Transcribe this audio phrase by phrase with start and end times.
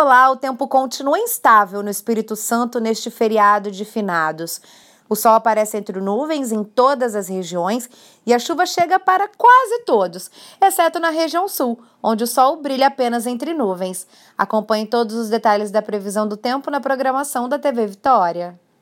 [0.00, 4.60] Olá, o tempo continua instável no Espírito Santo neste feriado de finados.
[5.08, 7.90] O sol aparece entre nuvens em todas as regiões
[8.24, 10.30] e a chuva chega para quase todos,
[10.60, 14.06] exceto na região sul, onde o sol brilha apenas entre nuvens.
[14.38, 18.56] Acompanhe todos os detalhes da previsão do tempo na programação da TV Vitória.